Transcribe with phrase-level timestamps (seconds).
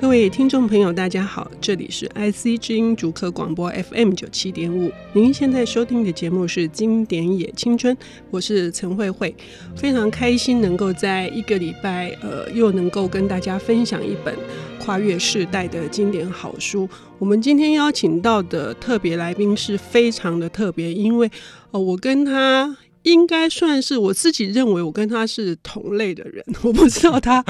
[0.00, 4.92] 各位听众朋友，大家好，这里是 IC 之音竹科广播 FM 九七点五。
[5.12, 7.92] 您现在收听的节目是《经典也青春》，
[8.30, 9.34] 我是陈慧慧，
[9.74, 14.32] 非常开心能够在一个礼拜，呃，又能够跟大家分享一本
[14.78, 16.88] 跨越世代的经典好书。
[17.18, 21.28] 我们今天邀请到的特别来宾是非常的特别，因为
[21.72, 22.76] 呃，我跟他。
[23.02, 27.44] 应该算是我自己认为我跟他是同类的人， 我不知道他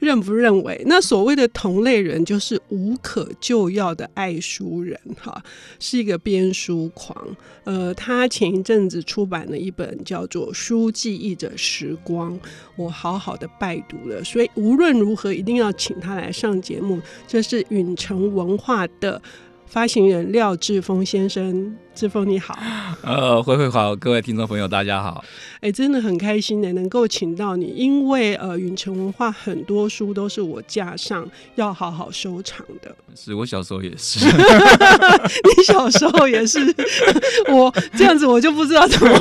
[0.00, 0.80] 认不认为。
[0.86, 5.42] 那所谓的同类人，就是无可救药的爱书人，哈，
[5.78, 7.16] 是一个编书狂。
[7.64, 12.32] 呃，他前一阵子出版了一本叫做《书记忆着时光》，
[12.76, 17.00] 我好好的拜读了，所以无论如何一定要请他来上节目。
[17.26, 19.20] 这是允城文化的
[19.66, 21.76] 发行人廖志峰先生。
[22.00, 22.58] 志峰你好，
[23.02, 25.22] 呃，慧慧好，各位听众朋友大家好，
[25.56, 32.96] 哎、欸，真的很开心的能够请到你，因为呃，允城文化很多书都是我架上要好好收藏的。
[33.14, 36.74] 是我小时候也是， 你小时候也是，
[37.52, 39.18] 我这样子我就不知道怎么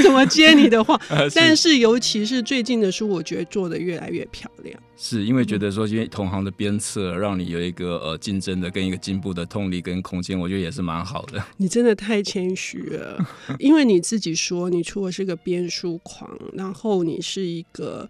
[0.00, 0.96] 怎么接你的话，
[1.34, 11.42] 但是尤其是最近的书，我觉得做的越来越漂亮，是因为觉得说，因为同行的鞭策，让你有一个呃竞争的跟一个进步的动力跟空间，我觉得也是蛮好的。
[11.56, 12.19] 你真的太。
[12.20, 13.26] 太谦虚了，
[13.58, 18.08] 因为你自己说，你除了是个编书狂，然后你是一个，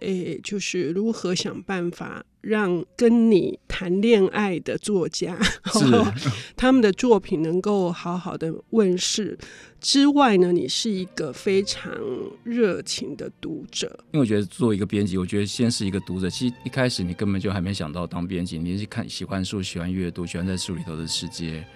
[0.00, 5.38] 诶、欸，就是如何想办法让跟你谈恋爱的作家，
[6.54, 9.38] 他们的作品能够好好的问世
[9.80, 11.92] 之外呢，你是一个非常
[12.44, 13.98] 热情的读者。
[14.12, 16.28] 因为我觉得做一个编辑，我觉得先是一个读者。
[16.28, 21.66] 其实一开始你根本就还没想到当编辑，你是看喜欢书、喜欢阅读、喜欢在书里头的世界。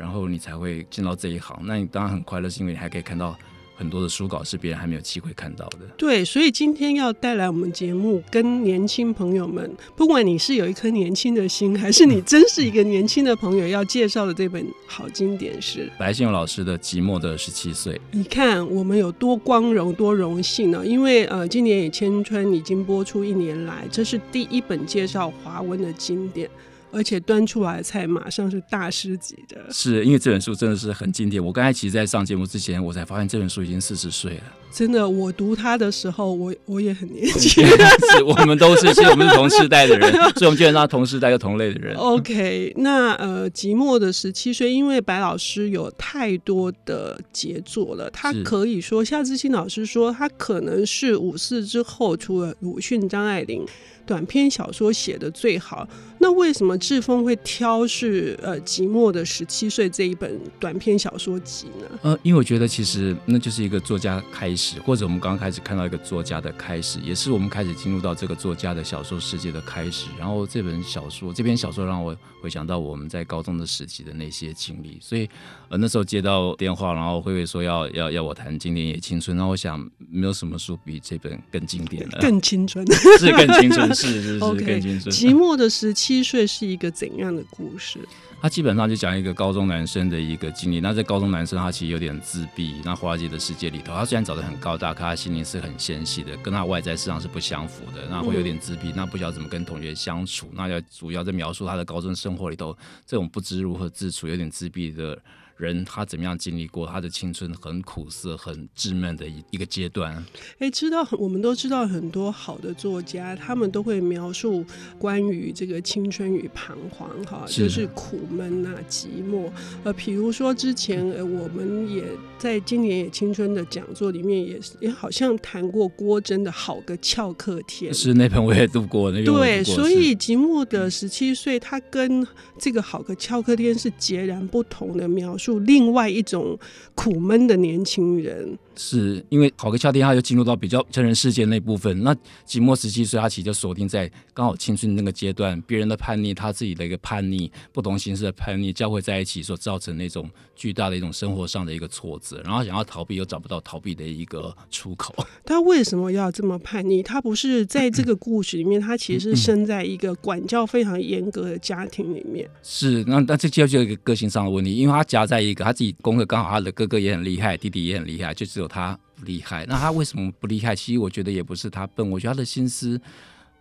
[0.00, 3.36] 然后你才会进到这一行，那你当然很快乐，是因为你还可以看到
[3.76, 5.80] 很多的书稿是别人还没有机会看到的。
[5.98, 17.94] 对，所以今天要带来我们节目，跟年轻朋友们，不管你是有一颗年轻的心，还是你真是一个年轻的朋友，要介绍的这本好经典是白先勇老师的《寂寞的十七岁》。
[18.10, 20.86] 你看我们有多光荣、多荣幸呢？
[20.86, 26.48] 因为呃，今年也千春已经播出一年来，这是第一本介绍华文的经典。
[26.92, 31.44] 而且端出来的菜马上是大师级的，是因为这本书真的是很经典。
[31.44, 34.42] 我刚才其实，在上节目之前，我才发现这本书已经四十岁了。
[34.72, 37.66] 真的，我读他的时候，我我也很年轻。
[38.14, 41.94] 是，我们都是，其实我们是同世代的人，所以我们基本上同世代又同类的人。
[41.98, 53.64] OK，那呃，即墨的十七岁，因为白老师有太多的杰作了，他可以说夏志清老师说，他可能是五四之后，除了鲁迅、张爱玲。
[54.06, 55.88] 短篇小说写的最好，
[56.18, 61.86] 那为什么志峰会挑是呃寂寞的十七岁这一本短篇小说集呢？
[62.02, 70.08] 呃，因为我觉得其实那就是一个作家开始，或者我们刚刚开始看到一个作家的开始，也是我们开始进入到这个作家的小说世界的开始。
[70.18, 75.28] 然后这本小说，这篇小说让我回想到我们在高中的时期的那些经历，所以
[75.68, 79.78] 呃那时候接到电话，然后慧慧说要要要我谈《经典也青春》，那我想
[80.10, 82.84] 没有什么书比这本更经典了，更青春，
[83.18, 83.94] 是更青春。
[83.94, 84.80] 是是是， OK。
[85.10, 87.98] 寂寞的十七岁是一个怎样的故事？
[88.42, 90.80] 他基本上就讲一个高中男生的一个经历。
[90.80, 92.76] 那这高中男生他其实有点自闭。
[92.82, 98.06] 那华尔街的世界里头，他虽然长得很高大，可他心灵是很纤细的，跟他外在市场是不相符的。
[98.08, 100.50] 那会有点自闭，那不晓得怎么跟同学相处。
[100.52, 105.18] 那要主要在描述他的高中生活里头，这种不知如何自处、有点自闭的。
[105.60, 110.16] 人他怎么样经历过他的青春很苦涩、很稚闷的一一个阶段？
[110.54, 114.64] 哎、欸，知道我们都知道很多好的作家，他们都会描述
[114.98, 119.50] 关于这个青春与彷徨，哈，就是苦闷啊、寂寞。
[119.84, 122.04] 呃，比如说之前呃，我们也
[122.38, 132.26] 在今年也青春的讲座里面也也好像谈过郭真的好个翘课天，是那本我也读过，那个对，所以吉木的十七岁，他跟
[132.58, 135.49] 这个好个翘课天是截然不同的描述。
[135.58, 136.58] 另外一种
[136.94, 138.58] 苦闷的年轻人。
[138.76, 142.02] 是因为考个夏天，他就进入到比较成人世界那部分。
[142.02, 142.14] 那
[142.46, 155.14] 寂寞十七岁，他其实就锁定在刚好青春那个阶段，别人的叛逆，他自己的一个叛逆，不同形式的叛逆交汇在一起，所造成那种巨大的一种生活上的一个挫折，然后想要逃避又找不到逃避的一个出口。
[155.44, 157.02] 他为什么要这么叛逆？
[157.02, 162.48] 他不是在这个故事里面，他其实是生在一个管教非常严格的家庭里面。
[162.62, 168.68] 是，那那这就就有一个个性上的问题，因为他夹在一个他自己功课刚好，他的哥哥也很厉害，弟弟也很厉害，就只有。
[168.68, 170.76] 他不厉害，那他为什么不厉害？
[170.76, 173.00] 其实我觉得也不是他笨，我觉得他的心思。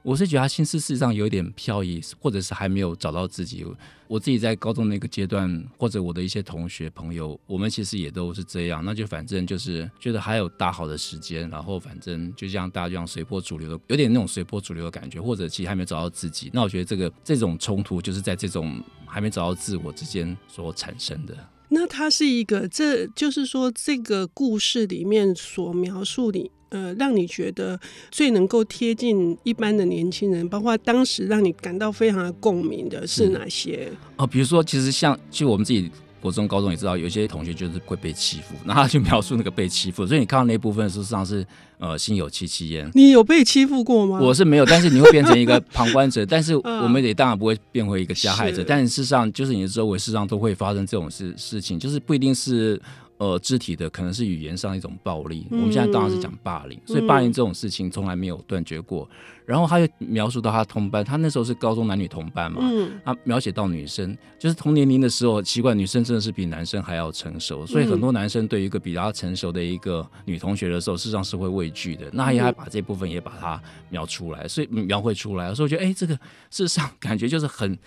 [0.01, 3.65] 我是觉得他心思事实上有一点飘逸，或者是还没有找到自己。
[4.07, 8.81] 我自己在高中那个阶段，或者我的一些同学朋友，我们其实也都是这样。
[8.85, 16.49] 那就反正就是觉得还有大好的时间，然后反正就像大家这样随波逐流的，有点那种随波逐流的感觉，或者其实还没找到自己。
[16.53, 21.35] 那我觉得这个这种冲突，就是在这种还没找到自我之间所产生的。
[21.69, 26.51] 那它是一个，这就是说，这个故事里面所描述你。
[26.71, 27.79] 呃，让你觉得
[28.11, 33.91] 最能够贴近一般的年轻人，包括当时让你感到非常的共鸣的是哪些？
[34.17, 35.89] 哦，比如说，其实像，其实我们自己
[36.21, 41.45] 国中、高中也知道，有些同学就是会被欺负， 然后他就描述那个被欺负，所以你看到那部分，事实上是
[41.77, 42.89] 呃心有戚戚焉。
[42.93, 44.19] 你有被欺负过吗？
[44.21, 52.81] 我是没有，但是你会变成一个旁观者， 但是我们也当然不会变回一个加害者，但是事实上就是你的周围事实上都会发生这种事事情，就是不一定是。
[53.19, 59.03] 呃，肢体的可能是语言上一种暴力，嗯、我们现在当然是讲霸凌，所以霸凌这种事情从来没有断绝过。
[59.11, 72.09] 嗯、然后他又描述到他同班，他那时候是高中男女同班嘛，嗯、他描写到女生，就是同年龄的时候，奇怪，女生真的是比男生还要成熟，所以很多男生对于一个比较成熟的一个女同学的时候，事实上是会畏惧的。
[72.13, 76.15] 那他也还把这部分也把它描出来，所以描绘出来，所以我觉得，哎，这个
[76.49, 77.77] 事实上感觉就是很。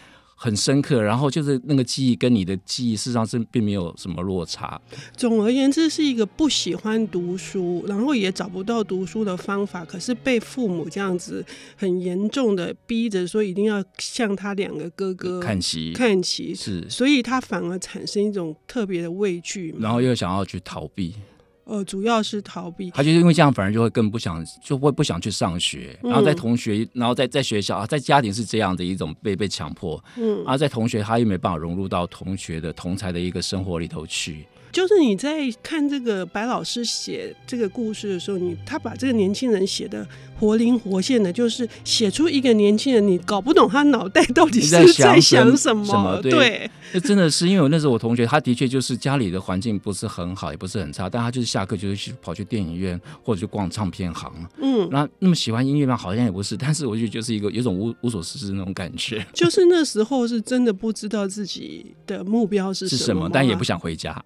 [0.43, 4.81] 很深刻，然后就是那个记忆跟你的记忆事实上是并没有什么落差。
[5.17, 11.47] 总而言之，是一个不喜欢读书，然后也找不到读书的方法，可是被父母这样子
[11.77, 21.15] 很严重的逼着说一定要向他两个哥哥看齐，看齐是，所以他反而产生一种特别的畏惧，然后又想要去逃避。
[21.65, 22.91] 呃，主要是逃避。
[22.91, 25.97] 他就是因为这样，反而就会更不想，就会不想去上学。
[26.03, 30.03] 然后在同学，然后在在学校啊，在家庭是这样的一种被被强迫。
[30.17, 34.47] 嗯，然后在同学，他又没办法融入到同学的同才的一个生活里头去。
[34.73, 40.07] 就是你在看这个白老师写这个故事的时候，你他把这个年轻人写的
[40.39, 45.85] 活灵活现的，就是写出一个年轻人，你搞不懂他脑袋到底是在想什么。
[45.85, 46.71] 什么对。
[47.05, 54.31] 真的是因为我那时候我同学，他的确就是家里的环境不是很好，也不是很差，但他就是下课就是去跑去电影院或者去逛唱片行。
[54.61, 55.97] 嗯，那那么喜欢音乐吗？
[55.97, 59.25] 好像也不是，但是我觉得就是一个有种无无所事事那种感觉。
[59.33, 64.23] 就是那时候是真的不知道自己的目标是什么，是什么，但也不想回家。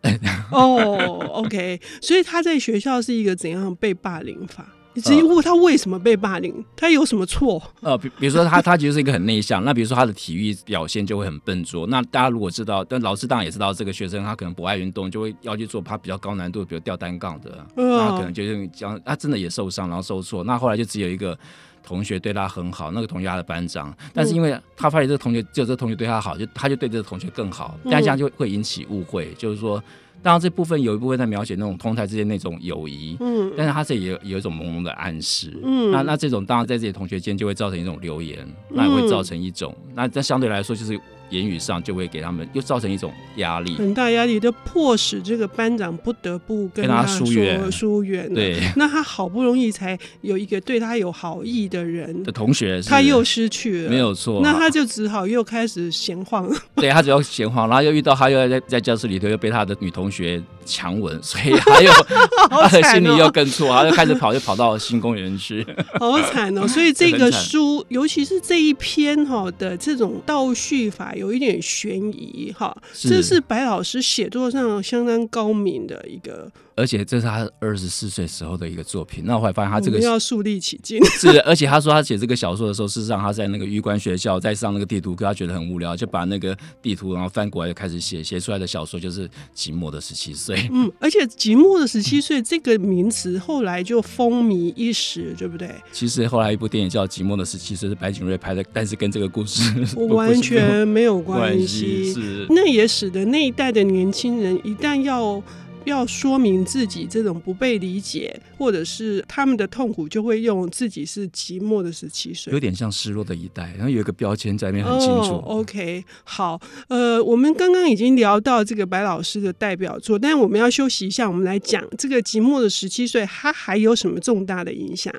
[0.51, 4.67] 哦，OK，所以他在学校是一个怎样被霸凌法？
[4.95, 7.63] 你至于问他为什么被霸凌，他有什么错？
[7.83, 11.87] 呃，比比如说他他其实是一个很内向，那比如说他的体育表现就会很笨拙。
[11.89, 20.43] 那大家如果知道，但老师当然也知道这个学生他可能不爱运动，就会要去做他比较高难度，比如吊单杠的，那可能就是讲他真的也受伤，然后受挫。
[20.45, 21.39] 那后来就只有一个
[21.87, 29.83] 同学对他很好，那个同学他的班长，但是因为他发现这个同学只有这个同学对他好，就他就对这个同学更好，但这样就会引起误会，就是说。
[30.23, 40.99] 当然，这部分有一部分在描写那种同台之间那种友谊，嗯，但是他这也有有一种朦胧的暗示，嗯，那那这种当然在这些同学间就会造成一种流言，那也会造成一种，那这相对来说就是。
[41.31, 48.33] 言语上就会给他们又造成一种压力，很大压力，就迫使这个班长不得不跟他疏远疏远。
[48.33, 54.41] 对，那他好不容易才有一个对他有好意的人的同学，他又失去了，没有错。
[54.43, 56.49] 那他就只好又开始闲晃。
[56.77, 61.91] 对，他只要闲晃，然后又遇到他又在在教室里头又被他的女同学强吻， 所以他又
[62.49, 65.67] 他的心里又更错，他就开始跑，就跑到新公园去。
[65.99, 66.69] 好惨哦！
[66.69, 71.15] 所以这个书，尤其是这一篇哈的这种倒叙法。
[71.17, 76.51] 有一点悬疑哈，这是白老师写作上相当高明的一个。
[76.77, 79.25] 而且这是他二十四岁时候的一个作品。
[79.27, 81.03] 那我后来发现他这个要树立起劲。
[81.19, 90.69] 是，而且他说他写这个小说的时候，事实上他在那个预官学校在上那个地图课，他觉得很无聊，就把那个地图然后翻过来就开始写，写出来的小说就是寂寞的十七岁。
[90.71, 95.75] 嗯，而且寂寞的十七岁这个名词后来就风靡一时，对不对？
[95.93, 99.63] 其实后来一部电影叫《寂寞的十七岁》是白景瑞拍的，但是跟这个故事
[100.09, 102.13] 完全没有关系。
[102.13, 105.43] 是，那也使得那一代的年轻人一旦要。
[105.87, 115.37] 要说明自己这种不被理解，或者是他们的痛苦，就会用自己是寂寞的十七岁，有点像失落的一代，然后有一个标签在那边很清楚。
[115.37, 125.13] Oh, OK，好，呃，我们刚刚已经聊到这个白老师的代表作，但是我们要休息一下，我们来讲这个寂寞的十七岁，它还有什么重大的影响？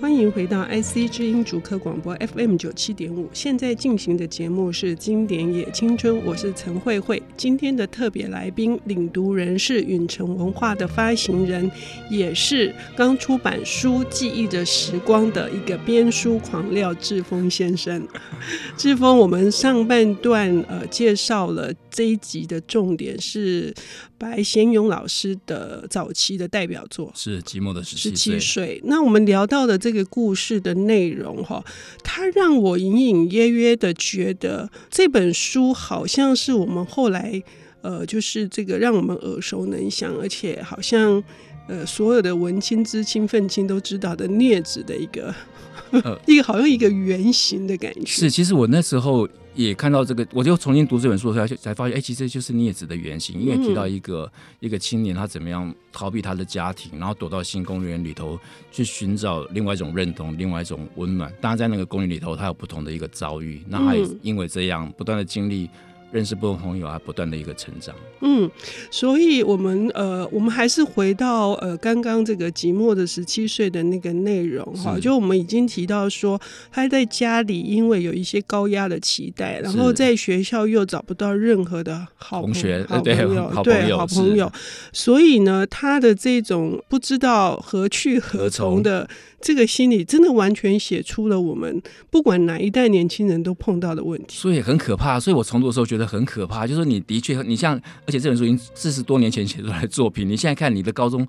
[0.00, 7.22] 欢迎回到 IC 之音主客广播 FM 九七点五，现在进行的节目是《经典也青春》，我是陈慧慧。
[7.36, 11.70] 今天的特别来宾，领读人是允城文化的发行人，
[12.08, 18.08] 也是刚出版书《记忆着时光》的一个编书狂廖志峰先生。
[18.78, 23.74] 志峰，我们上半段呃介绍了这一集的重点是
[24.16, 28.40] 白贤勇老师的早期的代表作，是寂寞的十七岁。
[28.40, 28.80] 岁。
[28.84, 31.64] 那我们聊到的这个故事的内容哈，
[32.02, 37.42] 它让我隐隐约约的觉得这本书好像是我们后来
[37.82, 41.22] 呃，就是这个让我们耳熟能详，而且好像
[41.68, 45.34] 呃所有的文青、知青、愤青都知道的镊子的一个。
[45.90, 48.06] 呃，一个好像一个原型的感觉。
[48.06, 53.40] 是，其实我那时候也看到这个，我就重新读这本书的时候，才发现，哎，其实就是镊子的原型。
[53.40, 58.38] 因为提到一个、嗯、一个青年，他怎么样逃避他的家庭，然后躲到新公园里头
[58.70, 61.32] 去寻找另外一种认同，另外一种温暖。
[61.40, 63.62] 当然，在那个公园里头，他有不同的一个遭遇。
[63.68, 65.68] 那他也因为这样不断的经历。
[66.12, 67.94] 认识不同朋友啊，不断的一个成长。
[68.20, 68.50] 嗯，
[68.90, 76.40] 所以我们呃，我们还是回到呃，刚刚这个寂寞的十七岁的那个内容哈，就我们已经提到说，
[76.70, 84.52] 他在家里因为有一些高压的期待，然后在学校又找不到任何的好同学、好朋友，对， 好朋友，好朋友，
[84.92, 89.08] 所以呢，他的这种不知道何去何从的。
[89.42, 95.18] 这个心理真的完全写出了我们不管哪一代年轻人都碰到的问题，所以很可怕。
[95.18, 97.74] 所以我重读的时候觉得很可怕，就是你的确，你像，
[98.06, 101.26] 而且这本书已经四十多年前写出来的作品，你现在看你的高中，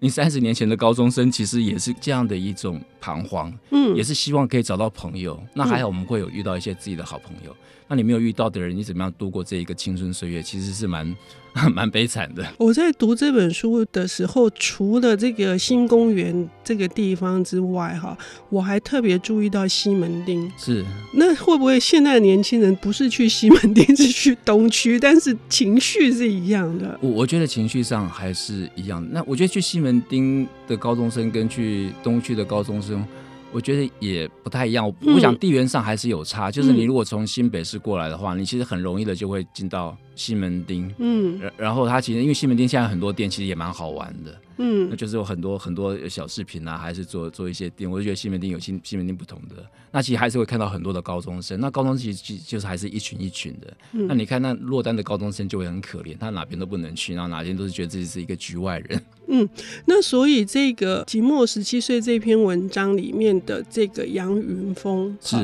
[0.00, 5.42] 你三十年前的高中生，其实也是这样的一种彷徨，嗯，也是希望可以找到朋友。
[5.54, 7.50] 那还好，我们会有遇到一些自己的好朋友。
[7.50, 10.42] 嗯、那你没有遇到的人，你怎么样度过这一个青春岁月？
[10.42, 11.14] 其实是蛮。
[11.72, 12.44] 蛮悲惨的。
[12.58, 20.50] 我在读这本书的时候，除了这个新公园这个地方之外，哈，我还特别注意到西门町。
[20.58, 26.98] 是，那会不会现在的年轻人不是去西门町，是去东区，但是情绪是一样的？
[27.00, 29.06] 我我觉得情绪上还是一样。
[29.12, 33.06] 那我觉得去西门町的高中生跟去东区的高中生。
[33.54, 36.50] 我觉得也不太一样，我想地缘上还是有差。
[36.50, 40.92] 嗯、就是你如果从新北市过来的话，你其实很容易的就会进到西门町。
[40.98, 44.40] 嗯，然后它其实因为西门町现在很多店其实也蛮好玩的。
[44.56, 47.90] 嗯，那就是有很多很多小饰品啊，还是做做一些店。
[47.90, 51.58] 我就觉得西门町有西西门町不同的，那其实还是会看到很多的高中生。
[51.58, 53.76] 那高中生其实就是还是一群一群的。
[53.94, 59.04] 嗯、那你看那落单的高中生就会很可怜，他哪边都不能去，然后哪边都是觉得自己是一个局外人。
[59.26, 59.48] 嗯，
[59.86, 65.36] 那所以这个寂寞十七岁这篇文章里面的这个杨云峰，是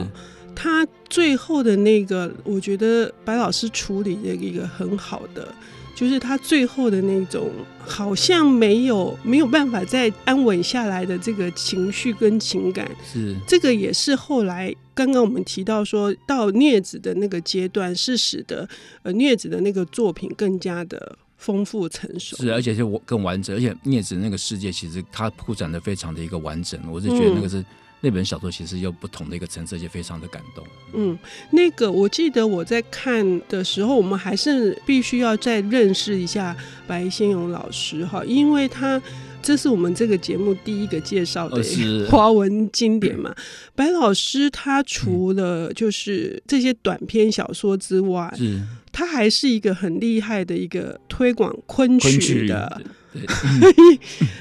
[0.62, 5.54] 他最后的那个，我觉得白老师处理的一个很好的，
[5.94, 18.68] 就是他最后的那种好像没有没有办法再安稳下来的这个情绪跟情感，是这个也是后来刚刚我们提到说到镊子的那个阶段，是使得
[19.02, 21.16] 呃镊子的那个作品更加的。
[21.40, 27.64] 丰富成熟是，而且是我更完整，而且镊子那个世界其实它铺展的非常的一个完整，我是觉得那个是、嗯、
[28.00, 30.66] 那本小说其实有不同的一个层次，而且非常的感动。
[30.94, 31.18] 嗯，
[31.50, 39.00] 那个我记得我在看的时候，我们还是必须要再认识一下白先勇老师哈，因为他
[39.42, 41.62] 这是我们这个节目第一个介绍的
[42.10, 43.34] 华文经典嘛。
[43.74, 48.60] 白老师他除了就是这些短篇小说之外，是。
[48.92, 52.82] 他还是一个很厉害的一个推广昆曲的。
[53.12, 53.22] 对，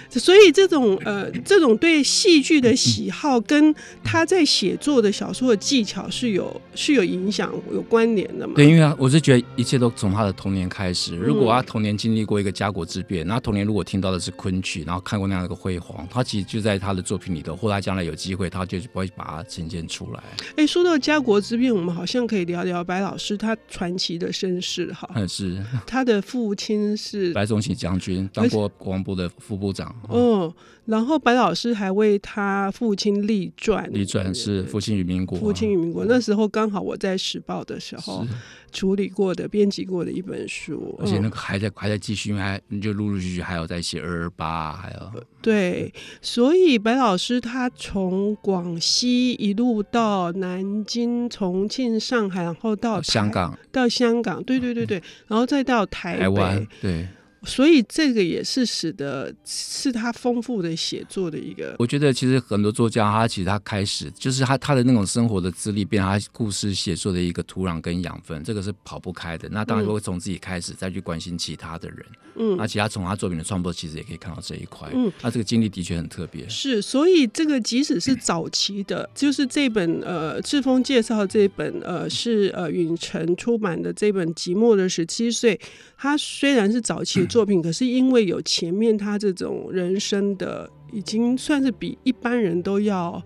[0.20, 3.74] 所以这种呃，这种对戏剧的喜好，跟
[4.04, 8.54] 他在写作的小说的技巧是有是有影响、有关联的嘛？
[8.56, 11.16] 对，因为我是觉得一切都从他的童年开始。
[11.16, 20.24] 如果他童年经历过一个家国之变，那、嗯、童年如果听到的是昆曲，然后看过那样的一个辉煌，他其实就在他的作品里头，或他将来有机会，他就不会把它呈现出来。
[20.58, 25.10] 哎，说到家国之变，我们好像可以聊聊白老师他传奇的身世哈。
[25.16, 25.64] 嗯，是。
[25.88, 29.96] 他的父亲是白崇禧将军，当过国防部的副部长。
[30.10, 30.52] 嗯，
[30.86, 35.38] 然后白老师还为他父亲立传，立传是《父亲与民国》。
[35.42, 38.26] 父亲与民国，那时候刚好我在时报的时候
[38.72, 45.24] 处理过的、编辑过的一本书，而且那个还在还在继续，还就陆陆续续还有在写二二八，还有。
[45.42, 57.08] 对，所以白老师他从广西一路到南京、重庆、上海，然后到香港，到香港，对对对对，然后再到台湾，对。
[57.44, 61.76] 所以这个也是使得是他丰富的写作的一个。
[61.80, 69.48] 我觉得其实很多作家他其实他开始就是他他的那种生活的资历变成他故事写作的一个土壤跟养分，这个是跑不开的。
[69.50, 72.06] 那当然会从自己开始再去关心其他的人。
[72.36, 74.90] 嗯，那其他从他作品的创作其实也可以看到这一块。
[74.94, 76.48] 嗯，他这个经历的确很特别。
[76.48, 85.56] 是，所以这个即使是早期的，嗯、就是这本呃志峰介绍这本呃是呃允晨出版的这本《寂寞的十七岁》，
[85.98, 93.24] 他虽然是早期的作品，嗯、可是因为有前面他这种人生的，已经算是比一般人都要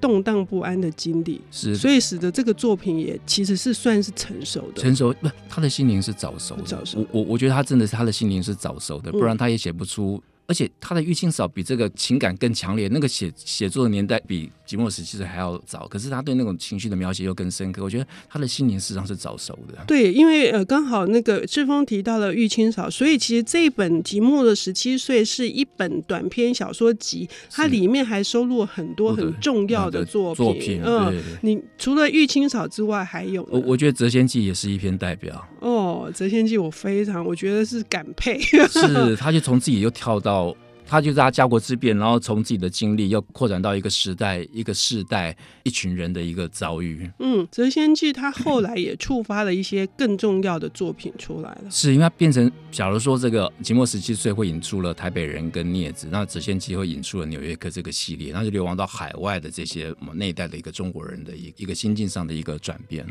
[0.00, 4.80] 动荡不安的经历，是，所以使得这个作品也其实是算是成熟的。
[4.82, 6.62] 成熟不，他的心灵是早熟的。
[6.62, 10.22] 早熟，我我我觉得他真的是他的心灵是早熟的，不然他也写不出。
[10.46, 17.82] 而且他的《玉清嫂》比这个情感更强烈，那个写写作的年代比《寂寞时期》还要早，可是他对那种情绪的描写又更深刻。
[17.82, 19.78] 我觉得他的心灵实际上是早熟的。
[19.86, 30.44] 对，因为呃，刚好那个志峰提到了《玉清嫂》，所以其实这一本《寂寞的十七岁》是一本短篇小说集，它里面还收录了很多很重要的作品。
[30.44, 35.44] 作品，嗯，你除了《玉清嫂》之外，还有我我觉得《谪仙记》也是一篇代表。
[35.60, 35.70] 哦，
[36.10, 38.38] 《择天记》我非常，我觉得是感佩。
[38.68, 40.54] 是，他就从自己又跳到。
[40.88, 47.10] 他就是他家国之变，然后从自己的经历又扩展到一个时代、一个世代、一群人的一个遭遇。
[47.18, 51.70] 嗯，《谪仙记》他后来也触发了一些更重要的作品出来了。
[51.70, 63.04] 是因为他变成，假如说这个寂寞十七岁会引出了台北人跟镊子，那《谪仙记》会引出了纽约客这个系列，那就流亡到海外的这些我们那一代的一个中国人的一一个心境上的一个转变。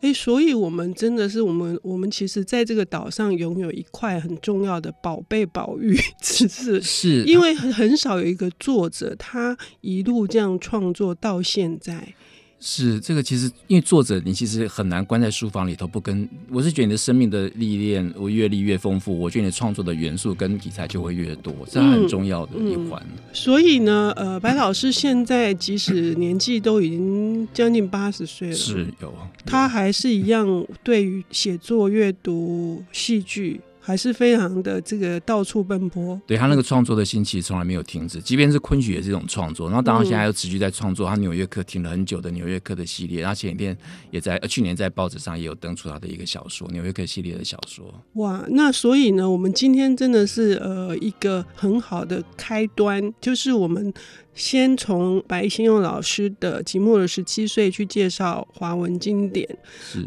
[0.00, 7.19] 哎、欸，所以我们真的是我们我们其实在这个岛上拥有一块很重要的宝贝宝玉，只是是。
[7.24, 12.14] 因为很很少有一个作者，他一路这样创作到现在。
[12.62, 16.28] 是这个，其实因为作者你其实很难关在书房里头不跟。
[16.50, 23.02] 我是觉得你的生命的历练，我阅历越丰富，我觉得你创作的元素跟题材就会越多，这是很重要的一环。
[23.02, 23.18] 嗯嗯。
[23.32, 29.14] 所以呢，呃，白老师现在即使年纪都已经将近八十岁了，是有，有
[29.46, 33.58] 他还是一样对于写作、阅读、戏剧。
[33.90, 39.66] 还是非常的这个到处奔波，对他那个创作的心其实从来没有停止，即便是昆曲也是一种创作。
[39.66, 43.76] 然后当然现在又持续在创作，他纽约客停了很久的纽约客的系列，然后前几天
[44.12, 47.92] 也在去年在报纸上也有登出他的一个小说纽约客系列的小说。
[48.12, 53.92] 哇，那所以呢，我们今天真的是呃一个很好的开端，就是我们。
[54.34, 59.48] 先从白先勇老师的《寂寞的十七岁》去介绍华文经典，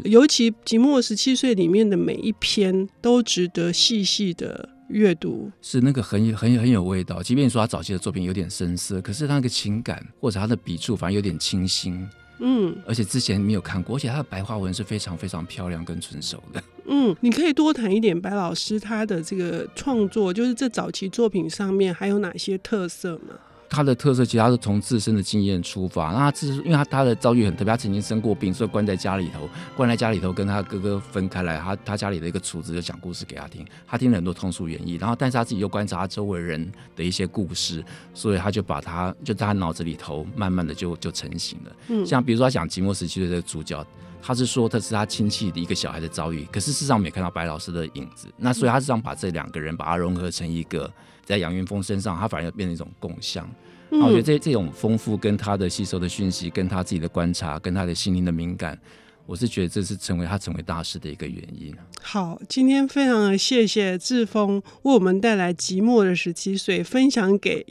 [0.04, 5.50] 尤其《寂寞的十七岁》里面的每一篇都值得细细的阅读。
[5.62, 12.08] 是那个很很很有味道，即便说他早期的作品有点深涩，可是他那个情感或者他的笔触反而有点清新。
[12.40, 16.60] 嗯，而且之前没有看过，而且他的白话文是非常非常漂亮跟纯熟的。
[16.86, 23.36] 嗯，你可以多谈一点白老师他的这个创作，就是这早期作品上面还有哪些特色吗？
[23.74, 37.84] 他的特色其实他是从自身的经验出发，那他自因为他他的遭遇很特别，他曾经生过病，所以关在家里头，关在家里头跟他哥哥分开来，他他家里的一个厨子就讲故事给他听，他听了很多通俗演绎，然后但是他自己又观察他周围人的一些故事，
[38.14, 41.72] 所以他就把他就在他脑子里头慢慢的就就成型了。
[41.88, 43.84] 嗯，像比如说他讲寂寞时期的这个主角，
[44.22, 50.90] 他是说他是他亲戚的一个小孩的遭遇，可是事实上我们也看到白老师的影子，那所以他是想把这两个人把它融合成一个，
[51.24, 53.48] 在杨云峰身上，他反而要变成一种共相。
[53.90, 58.76] 我觉得这这种丰富，跟他的吸收的讯息，跟他自己的观察，跟他的心灵的敏感，
[59.24, 61.72] 我是觉得这是成为他成为大师的一个原因。
[62.02, 67.64] 好，今天非常的谢谢志峰为我们带来《寂寞的十七岁》，分享给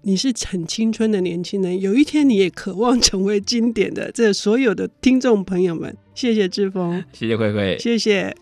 [0.00, 8.34] 你是很青春的年轻人，有一天你也渴望成为经典的这所有的听众朋友们，谢谢志峰，谢谢慧慧，谢谢。